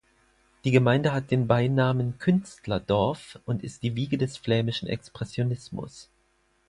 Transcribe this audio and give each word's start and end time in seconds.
Die 0.63 0.71
Gemeinde 0.71 1.13
hat 1.13 1.29
den 1.29 1.45
Beinamen 1.45 2.17
"Künstlerdorf" 2.17 3.37
und 3.45 3.63
ist 3.63 3.83
die 3.83 3.95
Wiege 3.95 4.17
des 4.17 4.35
flämischen 4.35 4.89
Expressionismus. 4.89 6.09